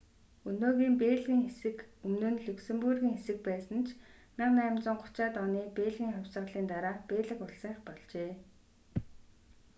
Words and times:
өнөөгийн 0.49 0.95
бельгийн 1.03 1.41
хэсэг 1.45 1.77
өмнө 2.05 2.29
нь 2.31 2.41
люксембургийн 2.45 3.13
хэсэг 3.15 3.37
байсан 3.47 3.79
ч 3.87 3.89
1830-аад 4.39 5.35
оны 5.43 5.61
бельгийн 5.77 6.13
хувьсгалын 6.15 6.65
дараа 6.71 6.95
бельги 7.09 7.35
улсынх 7.45 7.79
болжээ 7.87 8.31